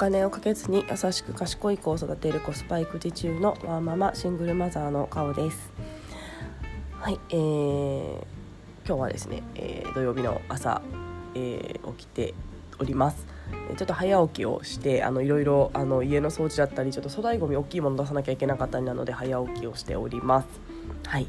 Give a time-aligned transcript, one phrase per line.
[0.00, 5.70] 金をかけずに優しく賢い子を育てるコスパ育児中のワーママシングルマザーの顔です。
[6.98, 8.16] はい、えー、
[8.86, 10.80] 今日はですね、えー、土曜日の朝、
[11.34, 12.32] えー、起きて
[12.78, 13.26] おります。
[13.76, 20.48] ちょっと早起きをしてあのいろいろあの家の掃除だったりちょっと粗大ごみ大きいもの出さなきゃいけなかったりなので早起きをしております。
[21.04, 21.26] はい。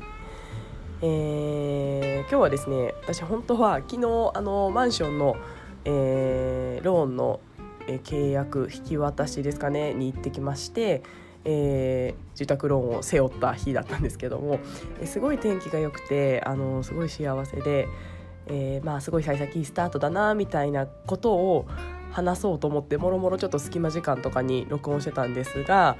[1.01, 5.36] えー、今日はですね私本当は昨日あのマンションの、
[5.83, 7.42] えー、ローンの、
[7.95, 11.04] え、契約引き渡しですかねに行ってきまして、
[11.45, 14.59] えー、住宅ローンを背負った日だったんですけども、
[15.00, 17.87] えー、すごい天気が良くてあのすごい幸せで、
[18.47, 21.67] えー、まあすごい幸先いいスタートだなみたいなことを
[22.11, 25.97] 話そうと思ってもろもろちょっと隙間時間とかに録音してたんですが、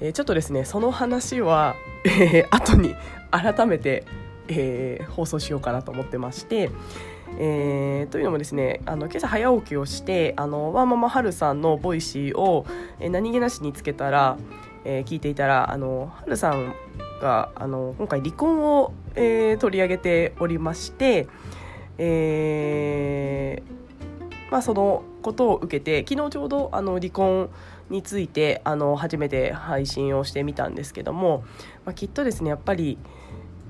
[0.00, 2.94] えー、ちょっとですねその話は、えー、後に
[3.30, 4.04] 改めて
[4.48, 6.70] えー、放送しようかなと思ってまして。
[7.38, 12.66] えー、というのもですねあの今朝早起きをしてあのワーママハルさんの Voicy を、
[13.00, 14.38] 何気なしにつけたら、
[14.84, 16.74] えー、聞いていたらあのハルさん
[17.20, 21.26] があの今回離婚を、えー、取り上げておりまして、
[21.98, 23.74] えー
[24.50, 27.50] まあ、そのことを受けて昨日ちょうどあの離婚
[27.90, 31.44] についてあの初めて配信をしてみたんですけども、
[31.84, 32.98] まあ、きっとですねやっぱり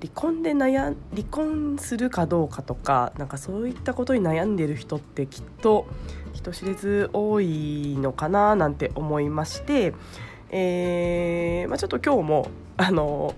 [0.01, 5.87] 離婚で悩離婚するかどうかとかなんかそういったことに悩んでる人ってきっと
[6.33, 9.95] 人知れず多いのかななんて思いまして、
[10.51, 13.35] えーまあ、ちょっと今日もあの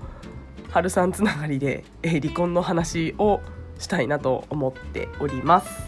[0.71, 3.41] 春さんつながりで、えー、離婚の話を
[3.79, 5.86] したいなと思っております。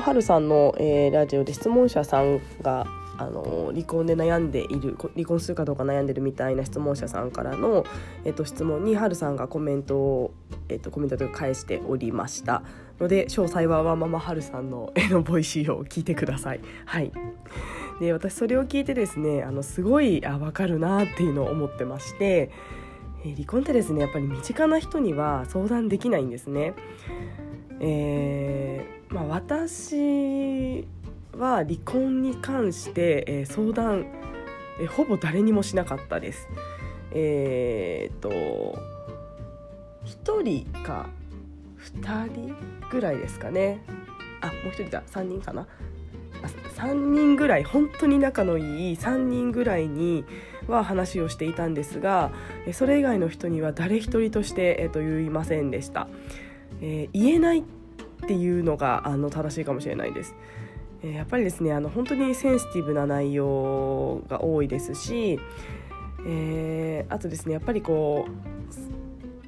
[0.00, 2.86] ワーママハルさんの、えー、ラジオで質問者さんが
[3.18, 7.84] あの離婚で悩んでいる離婚するかどうか悩んでるみたいな質問者さんからの、
[8.24, 10.34] えっと、質問にハルさんがコメントを、
[10.70, 12.62] えっと、コメントで返しておりました
[12.98, 16.60] ので詳細はワーママハルさんの,、えの Voicy を聞いてください。
[16.86, 17.12] はい
[18.00, 22.50] で私それを聞いてですねあのすごいあ分かるなっていうのを思ってまして、
[23.26, 26.72] え離婚ってですねやっぱり身近な人には相談できないんですね。
[27.80, 30.86] えーまあ、私
[31.36, 34.06] は離婚に関して、えー、相談、
[34.80, 36.48] えー、ほぼ誰にもしなかったです。
[37.12, 38.30] えー、っと
[40.04, 41.08] 1人か
[42.02, 42.54] 2人
[42.90, 43.82] ぐらいですかね。
[44.40, 45.02] あもう1人だ。
[45.10, 45.66] 3人かな。
[46.76, 50.24] 3人ぐらい本当に仲のいい3人ぐらいに
[50.68, 52.30] は話をしていたんですが
[52.72, 56.08] それ以外の人には誰一人として、えー、と言いませんでした、
[56.80, 57.62] えー、言えないっ
[58.24, 60.34] っていうのがあの正しいかもしれないです。
[61.02, 65.40] やっぱりですねあの本当にセンシティブな内容が多いですし、
[66.26, 68.26] えー、あとですねやっぱりこ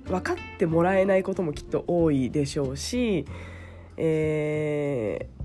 [0.06, 3.26] う分かってもらえないこともきっと多いでしょうし、
[3.98, 5.41] えー、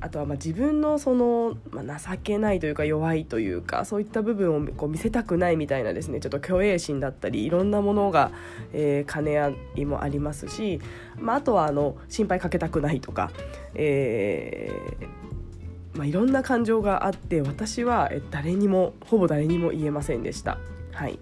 [0.00, 8.30] あとはま自分のその、まあ、情けないというか弱いというかそういった部分をこう見せたくないみたいなですねちょっと虚栄心だったりいろんなものが、
[8.72, 10.80] えー、兼ね合いもありますし、
[11.18, 13.30] まあ、あとはあの心配かけたくないとか、
[13.74, 20.58] えーまあ、いろんな感情があって私は誰にもほぼ誰にも言えませんでした。
[20.92, 21.18] はい、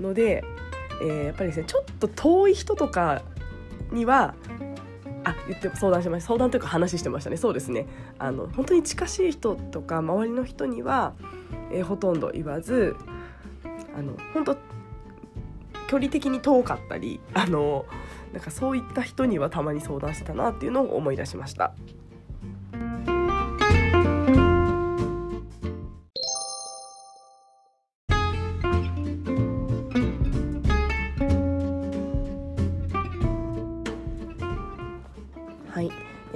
[0.00, 0.44] ので、
[1.02, 3.22] えー、やっぱりですねちょっと遠い人とか
[3.90, 4.34] には
[5.24, 6.28] あ言って相談しました。
[6.28, 7.36] 相談というか話してましたね。
[7.36, 7.86] そうですね。
[8.18, 11.14] あの本当に近しい人とか周りの人には、
[11.70, 12.96] えー、ほとんど言わず
[13.96, 14.56] あの本当
[15.88, 17.84] 距離的に遠かったりあの
[18.32, 21.74] なんかそういった人にはたまに相談してたなっていうのを思い出しました。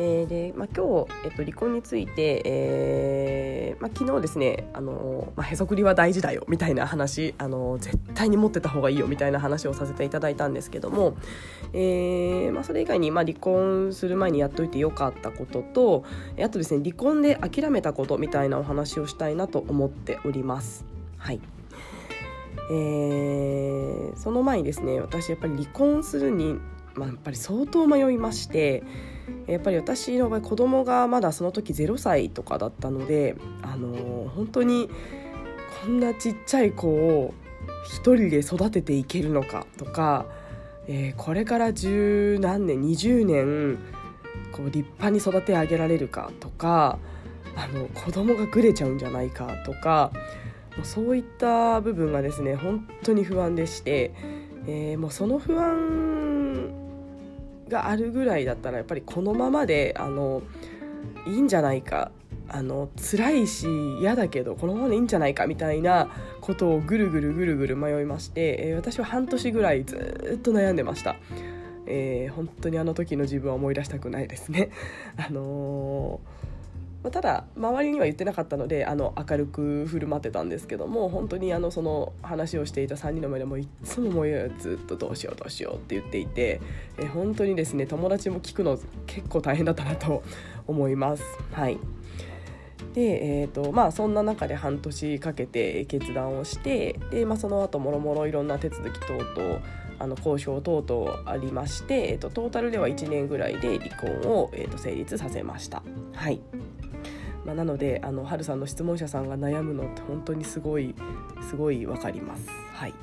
[0.06, 11.16] えーでまあ、今日、えっと、離婚について、えーまあ、昨日ですねあの、まあ、へそくりは大事だよみたいな話あの絶対に持ってた方がいいよみたいな話をさせていただいたんですけども、
[11.72, 16.04] えーまあ、それ以外に、まあ、離婚する前にやっといてよかったことと
[16.40, 20.84] あとですね離婚で諦めたことみたいなお話をしたいなと思っております。
[21.18, 21.40] はい
[22.70, 26.58] えー、その前にですね私やっぱり離婚するに
[26.96, 28.82] まあ、やっぱり相当迷いまして
[29.46, 34.88] やっぱり私の場合子供がまだその時0歳とかだったので、あの、本当に
[35.82, 37.34] こんなちっちゃい子を
[37.84, 40.26] 一人で育てていけるのかとか、
[40.88, 43.78] えー、これから十何年20年
[44.52, 46.98] こう立派に育て上げられるかとか、
[47.56, 50.12] あの子供がぐれちゃうんじゃないかとか
[50.76, 54.12] もうそういった部分がですね本当に不安でして、
[54.66, 56.25] えー、もうその不安
[57.68, 60.42] があるぐらいだったらやっぱりこのままであの
[61.26, 62.10] いいんじゃないか。
[62.48, 63.66] あの辛いし
[63.98, 66.08] 嫌だけどこのままでいいんじゃないかみたいな
[66.40, 71.16] ことをぐるぐるぐるぐる迷いまして、えー、私は半年ぐらいずっと悩んでました、
[71.86, 74.70] えー、本当にあの時の自分は思い出したくないですね。
[75.18, 76.46] あのー
[77.06, 86.60] まあ、ただ周りには言ってなかったのであの明るく振る舞ってたんですけども本当にあのその話をしていた3人の前でもいつももうずっとどうしようどうしようって言っていて
[86.98, 88.76] え本当にですね友達も聞くの
[89.06, 90.24] 結構大変だったなと
[90.66, 91.22] 思います。
[91.52, 91.78] はい
[92.92, 99.60] で、えーとまあ、そんな中で半年かけて決断をしてで、まあ、その後もろもろいろんな手続き等々
[99.98, 105.82] あの交渉等々ありまして、えーと、トータルでは1年ぐらいで離婚を、えーと成立させました。
[106.12, 106.40] はい
[107.46, 110.94] まあ、なのであの春さんの質問者さんが悩むのって本当にすごい
[111.48, 112.48] すごい分かります。
[112.72, 112.94] はい。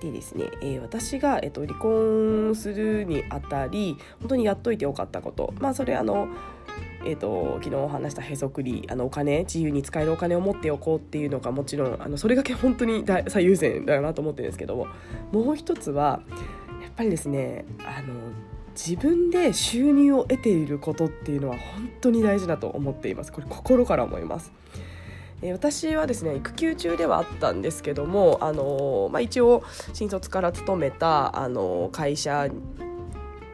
[0.00, 5.52] でですね、えー、私が、えーと、離婚するにあたり本当にやっといてよかったこと。
[5.60, 6.28] まあそれあの
[7.06, 14.86] えーと、昨日話したへそくりあのお金自由に使えるお金を持っておこうっていうのがもちろんあのそれがけ本当に最優先だよなと思ってるんですけども。
[15.30, 16.22] もう一つは
[16.82, 18.14] やっぱりですねあの
[18.74, 24.52] 自分で収入を得ていることっていうのは本当に大事だと思っていますこれ心から思います
[25.42, 29.62] え私はですね育休中ではあったんですけども、あのまあ、一応
[29.92, 32.48] 新卒から勤めた、あの会社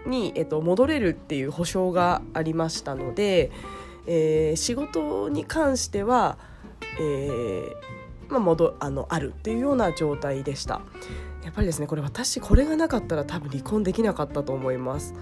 [0.06, 3.50] に、えっと、戻れるっていう保証がありましたので、
[4.06, 6.38] えー、仕事に関しては、
[7.00, 7.72] えー
[8.28, 10.82] まあ、戻あのあるっていうような状態でした。
[11.44, 15.14] やっぱりですねこれ私これがなかったら多分離婚できなかったと思います。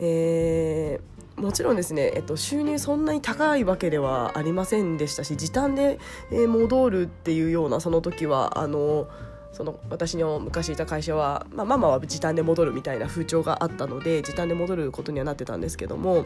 [0.00, 5.98] えー、もちろんですね、えっと、収入そんなに高いわけではありませんでしたし時短で、
[6.30, 9.08] 戻るっていうようなその時はあの
[9.52, 16.24] その私の昔いた会社は、まあ、ママは時短で戻るみたいな風潮があったので時短で戻ることにはなってたんですけどもやっ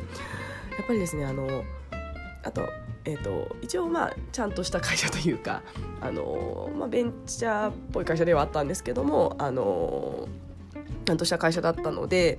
[0.87, 1.65] ぱりですねあの
[2.43, 2.69] あと
[3.05, 5.63] えーと、一応まあちゃんとした会社というか、
[6.01, 10.29] あのまあ、ベンチャーっぽい会社ではあったんですけども、あの
[11.05, 12.39] ちゃんとした会社だったので、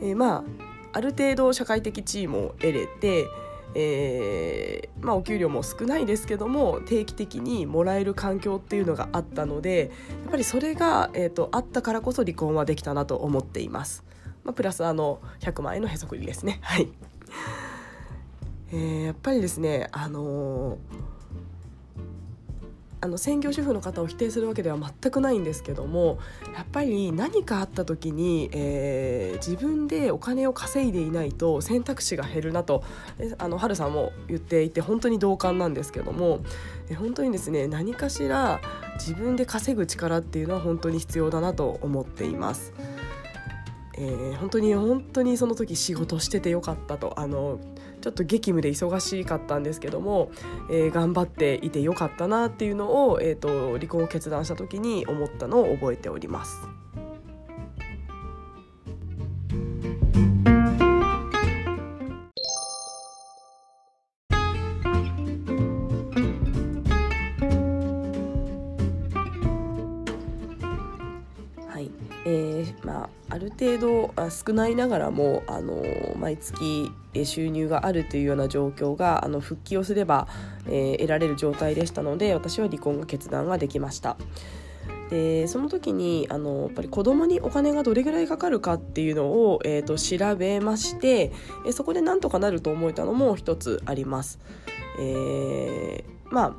[0.00, 0.44] えー、まあ
[0.92, 3.26] ある程度社会的地位も得れて、
[3.74, 9.90] えーまあ、お給料も少ないですけども定期的にもらえる環境っていうのがあったので
[10.24, 14.04] やっぱりそれが、えーと、あったからこそ離婚はできたなと思っています。
[14.44, 16.58] まあ、プラスあの100万円のへそくりですね。
[16.62, 16.88] はい
[18.72, 20.78] えー、やっぱりですねあのー、
[23.02, 26.18] あの専業主婦の方を否定するわけでは全くないんですけども
[26.56, 32.82] やっぱり何かあった時に、えー、自分でお金を稼いでいないと選択肢が減るなと
[33.36, 36.40] あの春さんも言っていて本当に同感なんですけども
[36.96, 38.60] 本当にですね何かしら
[38.94, 42.72] 自分で稼ぐ力っていうのは本当に必要だなと思っています。
[43.98, 47.60] えー、本当に本当にその時仕事しててよかったとあの
[48.00, 50.30] ちょっと激務で忙しかったんですけども、
[50.70, 56.56] えー、頑張っていてよかったなっていうのを、えーと、離婚を決断した時に思ったのを覚えております。
[74.22, 75.82] 程度少ないながらもあの
[76.16, 76.90] 毎月
[77.24, 80.28] 収入があるというような状況があの復帰をすれば、
[80.66, 84.16] えー、得られる状態でしたので私は離婚が決断ができました。
[85.10, 91.32] でその時にあのやっぱり子供にお金がどれぐらいかかるかっていうのを、えーと、調べまして、
[91.72, 94.40] そこでなんとかなると思えたのも一つあります。
[94.98, 96.54] えー、まあ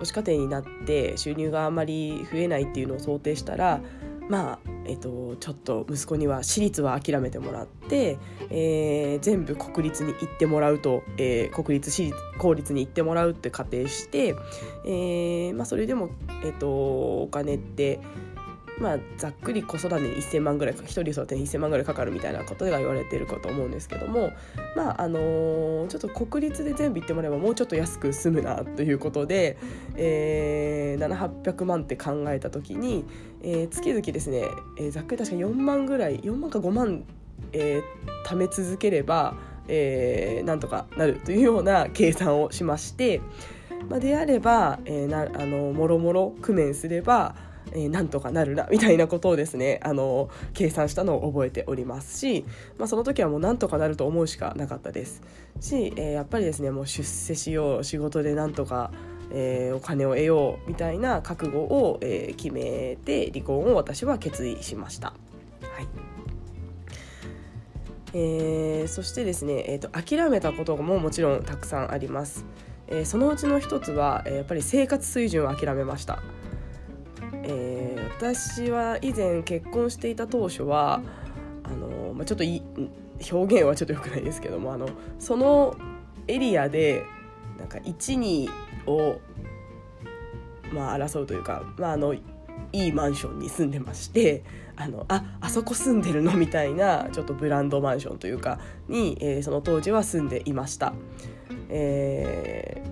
[0.00, 3.80] 母子家庭になって収入があまり増えないっていうのを想定したら
[4.28, 8.18] まあえっと、ちょっと息子には私立は諦めてもらって、
[8.50, 14.34] えー、全部国立に行ってもらうと、えー、国立私立公立に行ってもらうって仮定して、
[14.84, 16.10] えーまあ、それでも、
[16.44, 18.00] えっと、お金って
[18.80, 24.30] まあ、ざっくり子育てに1,000万ぐらい1人育てに1,000万ぐらいかかるみたいなことが言われてるかと思うんですけども
[24.76, 29.58] まああのー、ちょっと国立で全部行ってもらえばもうちょっと安く済むなということで、
[29.96, 33.04] えー、700800万って考えた時に、
[33.42, 34.44] えー、月々ですね、
[34.78, 37.04] えー、ざっくり確か4万ぐらい4万か5万、
[37.52, 39.34] えー、貯め続ければ、
[39.68, 43.20] えー、なんとかなるというような計算をしまして、
[43.88, 47.34] まあ、であれば、えー、なあのもろもろ工面すれば
[47.72, 52.44] えー、なんとかなるなみたいなことをですねあの計算したのを覚えておりますし、
[52.78, 55.22] まあ、その時はもうなんとかなると思うしかなかったです。
[55.60, 58.90] し、えー、やっぱりですねもう出世しよう仕事でなんとか
[59.30, 65.08] えー、お金を得ようみたいな覚悟を、えー、決めて離婚を私は決意しました。
[65.08, 65.14] は
[65.80, 65.88] い
[68.14, 72.46] えー、そしてですね、えーと、諦めたことももちろんたくさんあります。
[72.86, 76.22] えー、そのうちの一つは、えー、やっぱり生活水準を諦めました。
[77.50, 81.02] えー、私は以前結婚していた当初は
[81.64, 82.62] あの、まあ、ちょっとい
[83.30, 85.76] 表現はちょっと良くないですけどもあのその
[86.26, 87.04] エリアで
[87.58, 88.48] なんか12
[88.88, 89.20] を、
[90.72, 92.22] まあ、争うというか、まあ、あのい
[92.72, 94.42] いマンションに住んでまして
[94.76, 100.92] あのああそこ住んでるのみたいなちょっとブランドマンションというかに、えー、その当時は住んでいました。
[101.70, 102.82] え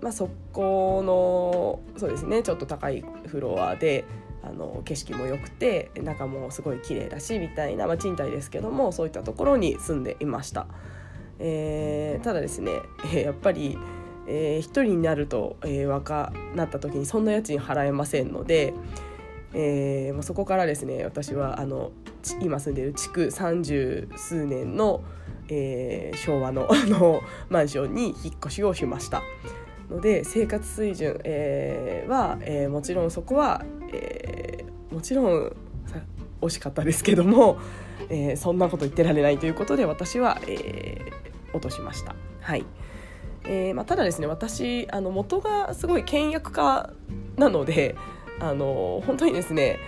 [0.00, 4.04] ー、まあ、そこのそうですねちょっと高いフロアで
[4.42, 10.66] あの景色も良くて中もすごい綺麗だしみたいな、まあ、賃貸ですけどもそういったところに住んでいました。
[11.38, 13.78] えー、ただですね、えー、やっぱり
[14.32, 18.72] えー、1人になると、えー、若なった時にそんな家賃払えませんので、
[19.54, 21.90] えーまあ、そこからですね私はあの
[22.40, 25.02] 今住んでいる築三十数年の、
[25.48, 29.22] えー、昭和の のマンションに引っ越しをしました
[29.90, 35.56] ので生活水準、えー、は、えー、もちろんそこは、えー、もちろん
[36.40, 37.58] 惜しかったですけども、
[38.08, 42.14] えー、そんなこと言ってられないということで私は、えー、落としました。
[42.40, 42.64] はい
[43.44, 46.92] えーまあ、ただですね私あの元がすごい倹約家
[47.36, 47.96] なので
[48.40, 49.78] あの本当にですね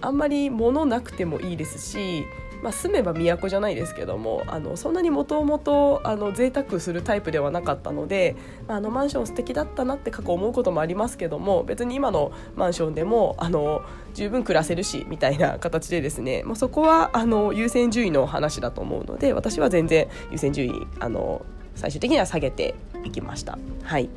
[0.00, 2.24] あんまり物なくてもいいですし、
[2.62, 6.02] まあ、住めば都じゃないですけどもあのそんなにもともと
[6.34, 8.36] 贅沢するタイプではなかったので、
[8.68, 13.82] あのマンション素敵だったなって過去思うこともありますけども別に今のマンションでもあの
[14.12, 21.44] 十分暮らせるしみたいな形でですね、まあ、そこはあの優先順位の話だと思うので私は全然優先順位あの
[21.74, 23.58] 最終的には下げていきました。
[23.82, 24.08] はい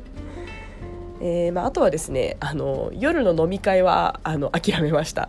[1.20, 5.28] えーまあ、あとはですねあの夜の飲み会はあの諦めました。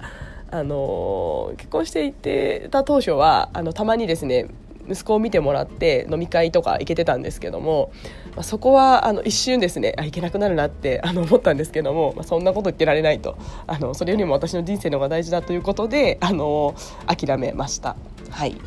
[0.51, 4.47] あの結婚していてた当初はあのたまにですね
[4.89, 7.91] 息子を見てもらって飲み会とか行けてたんですけども、
[8.35, 16.73] まあ、そこはあの一瞬ですねあ行けなくなるなってあの思ったんですけども、まあ、そんなこと言ってられないとあのそれよりも私の人生の方が大事だということであの
[17.05, 17.95] 諦めました。
[18.31, 18.59] はい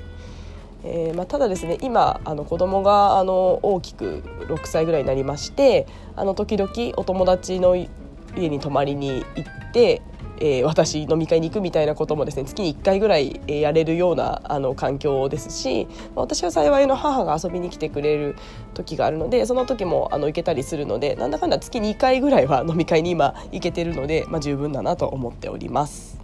[0.84, 5.86] えーまあ、ただですね今あの子供があの大きく6歳ぐらいになりまして
[6.16, 7.88] あの時々お友達の家
[8.36, 10.02] に泊まりに行って、
[10.38, 18.36] えー、私飲み会に行くみたいなこともですね月に1回ぐらい、えー、やれるようなあの環境ですし、私は幸いの母が遊びに来てくれる
[18.74, 26.21] 時があるのでその時もあの行けたりするのでなんだかんだ月2回ぐらいは飲み会に今行けてるので、まあ、十分だなと思っております。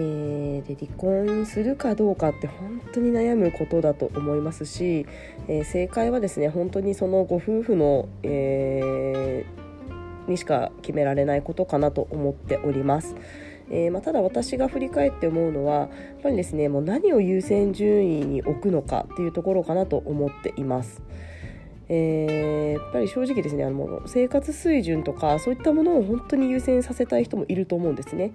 [0.00, 5.06] えーで離婚するかどうかって本当に悩むことだと思いますし、
[5.48, 13.14] えー、正解はですね本当にそのご夫婦の、えー、にしか決められないことかなと思っております。
[13.72, 15.88] えーまあ、ただ私が振り返って思うのはやっ
[16.24, 21.02] ぱりですねもう何を優先順位に置くのかっていうところかなと思っています。
[21.88, 28.32] えー、やっぱり正直ですねあの生活水準とかそういったものを本当に優先させたい人もいると思うんですね。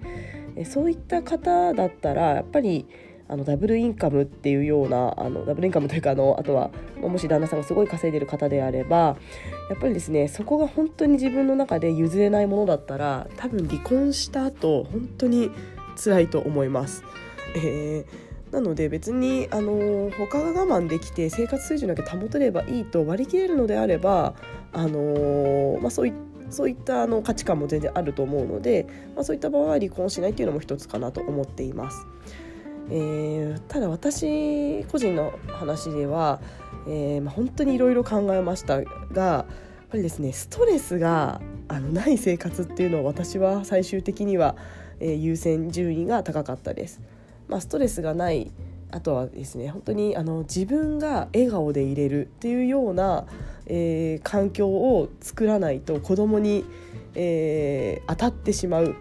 [0.64, 2.86] そういった方だったらやっぱり
[3.28, 6.70] あのダブルインカムっていうようなあのダブルインカムというかあのあとは
[7.00, 9.16] もし旦那さんがすごい稼いでる方であれば
[9.68, 15.50] やっぱりですねそこが本当に自分の中で譲れないものだったら多分離婚した後本当に
[15.96, 17.02] 辛いと思います。
[17.56, 24.34] えーなので別にあの他が我慢できて生活水準だけ保てればいいと割り切れるのであれば
[24.72, 32.06] あの、まあ、そういったそういったあの価値観も全然あると思うので、まあ、そういった場合は離婚しないっていうのも一つかなと思っています。
[32.88, 36.40] えー、ただ私個人の話では、
[36.86, 44.54] えーまあ、本当にいろいろ考えましたがやっぱりですねストレスがあのない生活っていうのは私は最終的には、
[45.00, 47.00] えー、優先順位が高かったです。
[47.48, 48.50] まあ、ストレスがない
[48.90, 53.26] あとはですね本当にあの自分が笑顔でいれるっていうような、
[53.66, 56.64] えー、環境を作らないと子供に、
[57.14, 58.94] えー、当たってしまう、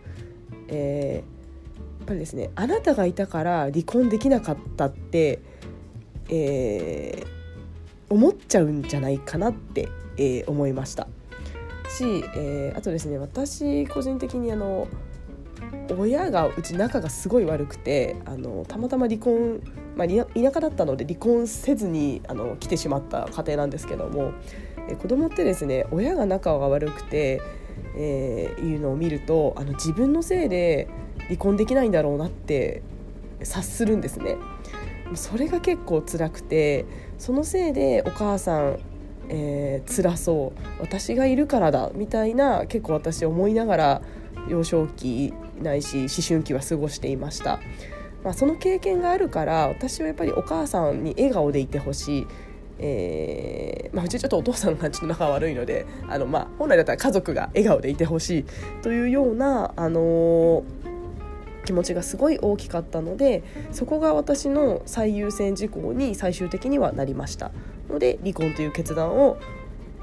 [0.68, 5.40] えー、やっぱりですねあなたがいたから離婚できなかったって、
[6.30, 11.08] えー、思っちゃうんじゃないかなって、えー、思いました。
[11.90, 12.04] し、
[12.36, 14.88] えー、あとですね私個人的にあの
[15.98, 19.62] 親がうち仲がすごい悪くてあのたまたま離婚、
[19.96, 24.34] まあ、田舎だったので離婚せずにあの来てしまった家庭なんですけども、
[24.90, 27.42] え子供ってですね親が仲が悪くて、
[27.96, 30.88] えー、いうのを見るとあの自分のせいで
[31.28, 32.82] 離婚できないんだろうなって
[33.42, 34.38] 察するんですね。
[35.14, 36.86] それが結構辛くて
[37.20, 38.80] そのせいでお母さん
[39.28, 44.02] えー、辛そう私がいるからだみたいな結構私思いながら
[44.48, 47.60] 幼少期ないし思春期は過ごしていました、
[48.24, 52.28] まあ、その経験があるから私はやっぱりお母さんに笑顔でいてほしい。
[52.78, 58.46] えーまあ、うちちょっとお父さんがちょっと仲悪いのであの、まあ、本来だったら家族が笑顔でいてほしい。
[58.82, 60.64] というような、あのー、
[61.64, 67.52] 気持ちがすごい大きかったのでそこが私の最優先事項に最終的にはなりました。
[67.90, 69.38] ので離婚という決断を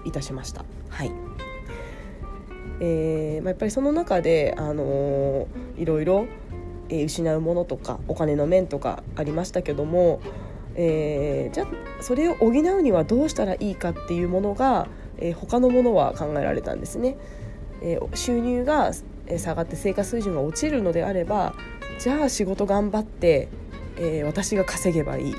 [0.05, 0.65] いたしました。
[0.89, 1.42] はい。
[2.81, 6.27] えーまあ、やっぱりその中で、あのー、いろいろ、
[6.89, 10.21] えー、失うものとかお金の面とかありましたけども、
[10.75, 11.67] えー、じゃあ
[12.03, 14.89] それを補うにはどうしたらいいかっていうものが、
[15.19, 17.17] えー、他のものは考えられたんですね。
[17.83, 18.93] えー、収入が
[19.39, 21.55] 下がって生活水準が落ちるのであれば
[21.99, 23.49] じゃあ仕事頑張って、
[23.97, 25.35] えー、私が稼げばいい、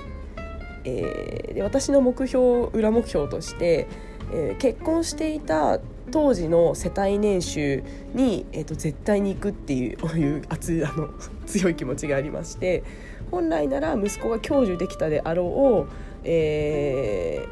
[0.83, 3.87] えー、で私の目標裏目標として、
[4.33, 5.79] えー、結婚していた
[6.11, 7.83] 当時の世帯年収
[8.13, 11.09] に、えーと、絶対に行くっていう いう熱いあの
[11.45, 12.83] 強い気持ちがありまして
[13.31, 15.93] 本来なら息子が享受できたであろう、
[16.23, 17.45] え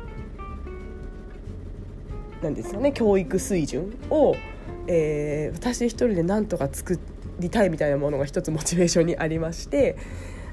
[2.40, 4.36] ー、なんですかね教育水準を、
[4.88, 7.00] えー、私一人で何とか作
[7.40, 9.96] りたいみたいなものが一つモチベーションにありまして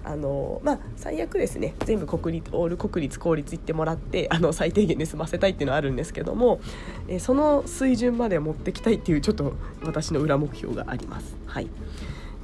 [0.08, 6.60] あのまあ、最悪ですね全部国立オール国立公立行ってもらってあの最低限で済ませたいっていうのはあるんですけども、
[7.08, 11.36] え、その水準まで持ってきたいっていうちょっと私の裏目標があります。
[11.44, 11.68] はい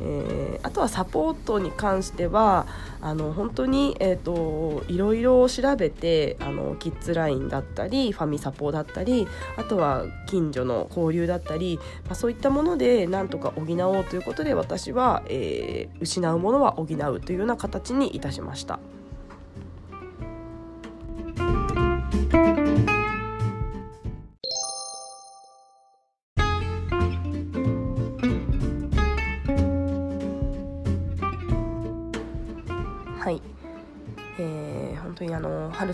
[0.01, 2.67] えー、あとはサポートに関しては
[3.01, 18.81] あの本当に、えーと、いろいろ調べてあのキッズラインだったりファミサポだったりあとは近所の交流だったり、まあ、そういったものでなんとか補おうということで私は、えー、失うものは補うというような形にいたしました。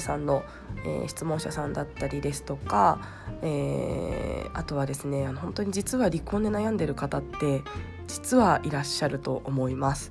[0.00, 0.42] さんの、
[0.84, 3.00] えー、質問者さんだったりですとか、
[3.42, 7.62] えー、あとはですねあの本当に実は離婚で悩んでる方って
[8.06, 10.10] 実はいらっしゃると思います。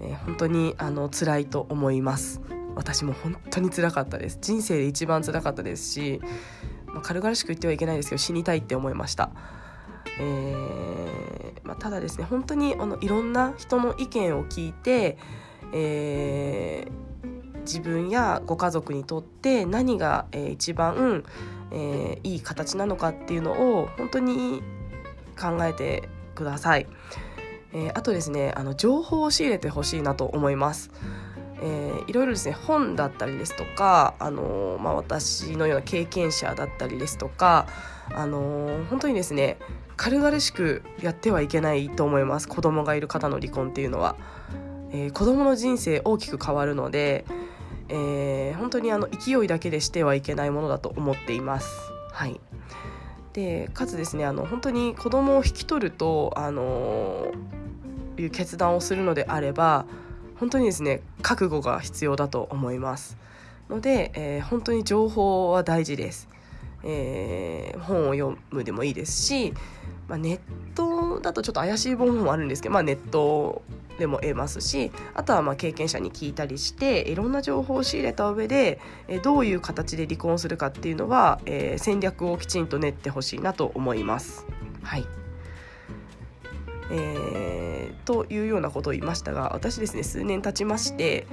[0.00, 2.40] えー、本当にあの辛いと思います。
[2.74, 4.38] 私も本当に辛かったです。
[4.40, 6.20] 人生で一番辛かったですし、
[6.96, 9.30] まあ、軽々しく言ってはいけないですけど死にたいって思いました、
[10.18, 15.18] えーまあ、ただですね本当にあのいろんな人の意見を聞いて、
[15.74, 17.15] えー、
[17.66, 21.24] 自分やご家族にとって何が、えー、一番、
[21.72, 24.62] えー、いい形なのかっていうのを本当に
[25.38, 26.86] 考えてください。
[27.72, 30.90] えー、あとですねあの情報を仕入れてほしいなと思います。
[31.60, 37.66] えー、いろいろですね本だったりですとか、あのー、まあ、私のような経験者だったりですとか、
[38.14, 39.58] あのー、本当にですね
[39.96, 44.16] 軽々しくやってはいけないと思います子供がいる方の離婚っていうのは、
[44.92, 47.24] えー、子供の人生大きく変わるので、
[47.88, 51.90] えー、本当にあの勢いだけでしてはいけないものだと思っています。
[52.12, 52.40] はい。
[53.32, 57.32] でかつですねあの本当に子供を引き取るとあの
[58.16, 59.84] いう決断をするのであれば
[60.40, 63.18] 本当にですね覚悟が必要だと思います。
[63.68, 66.28] ので、えー、本当に情報は大事です、
[66.84, 69.54] えー、本を読むでもいいですし、
[70.08, 70.40] まあ、ネッ
[70.74, 70.85] ト
[71.20, 73.62] だとちょっと怪しい本もあるんですけど、まあ、ネット
[73.98, 78.78] でも得ますしあとはまあ経験者に聞いたりしていろんな情報を仕入れた上で
[79.22, 84.46] どういう形で離婚するかっていうのは、えー、戦略をきちんと練ってほしいなと思います。
[84.82, 85.06] はい
[86.90, 91.26] えー、というようなことを言いましたが私ですね数年経ちまして、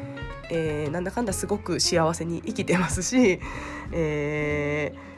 [0.49, 3.39] えー、なんだかんだすごく幸せに生きてますし、
[3.91, 4.52] え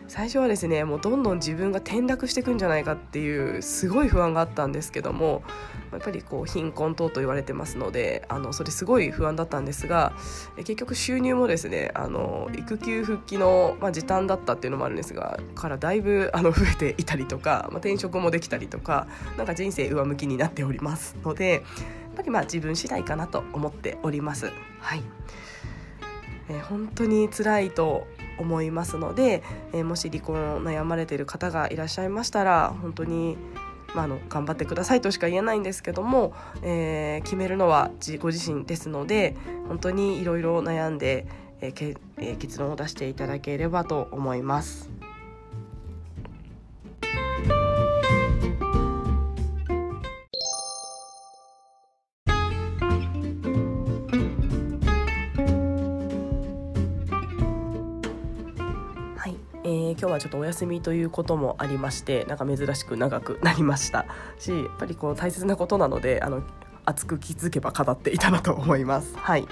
[0.07, 5.43] 最初はですねもうどんどん自分が転落していくんじゃないかっていうすごい不安があったんですけども
[5.91, 10.13] やっぱりこう貧困等と言われてますのであのそれすごい不安だったんですが
[10.57, 21.61] 結局収入もですねあの育休復帰の、まあ、時短だったっていうのもあるんですがからだいぶあの増えていたりとか、まあ、転職もできたりとかなんか人生上向きになっておりますのでやっ
[22.15, 24.51] ぱりまあ自分次第かなと思っております。
[24.79, 25.01] はい
[26.47, 29.43] えー、本当に辛いと思いますので、
[29.73, 33.37] えー、もし離婚を悩まれている方がいらっしゃいましたら本当に
[33.95, 39.37] まあ、あの頑張ってくださいとしか言えないんですけども、えー、決めるのはご自身ですので
[39.69, 41.25] 本当にいろいろ悩んで、
[41.61, 44.89] えー、結論を出していただければと思います。
[60.15, 64.05] はちょっとお休みということもありましてなんか珍しく長くなりました
[64.39, 66.41] しやっぱりこう大切なことなのであの
[66.85, 69.15] 熱く気づけば語っていたなと思います。
[69.17, 69.47] はい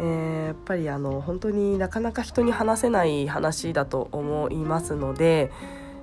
[0.00, 5.52] えー、やっぱりあの本当になかなか人に話せない話だと思いますので、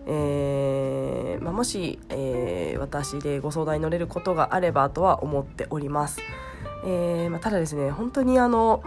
[0.05, 6.21] えーまあ、もし、えー、私でご相談に乗れることがあればとは思っております。
[6.85, 8.83] えーまあ、ただですね本当にあの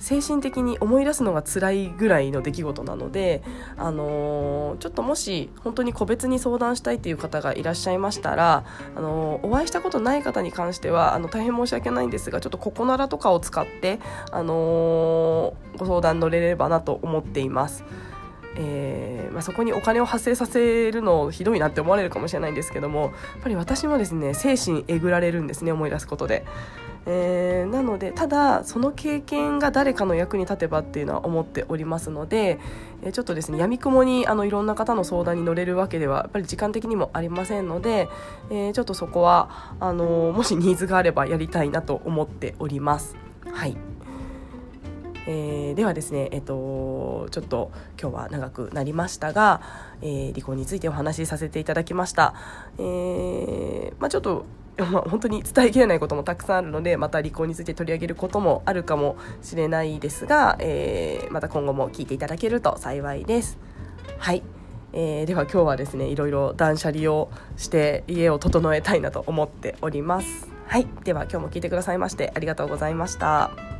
[0.00, 3.42] 精神的に思い出すのが辛いぐらいの出来事なので、
[3.76, 8.64] あのー、ちょっともし本当に個別に相談したいという方がいらっしゃいましたら、
[8.96, 14.00] あのー、お会いしたことない方に関してはあの大変申し訳ないんですがちょっとここならとかを使って、
[14.32, 17.84] あのー、ご相談乗れればなと思っています。
[18.56, 26.44] えーまあ、そこにお金を発生させるのひどいなって思われるかもしれないんですけどもやっぱり私もですね精神えぐられるんですね思い出すことで。
[27.06, 32.58] えー、なのでただその経験が誰かの役に立てばっていうのは思っておりますので、
[33.02, 38.08] えー、ちょっとですねやみくもにあのいろんな方の相談に乗れるわけではやっぱり時間的にもありませんので、
[38.50, 43.16] えー、ちょっとそこはあのもしニーズがあればやりたいなと思っております。
[43.50, 43.89] はい
[45.26, 49.60] えー、ではですね、えっと、ちょっと今日は長くなりましたが、
[50.02, 52.34] えー、離婚についてお話しさせていただきました。
[52.78, 54.44] えーまあ、ちょっと
[54.80, 63.58] まあ、本当に伝えきれないこともたくさんあるのでまた離婚について取り上げることもあるかもしれないですが、えー、また今後も聞いていただけると幸いです。
[64.18, 64.42] はい、
[64.92, 70.48] えー、では今日はですねいろいろ断捨離をして家を整えたいなと思っております。
[70.66, 73.79] はい、では今日も聞いてくださいましてありがとうございました。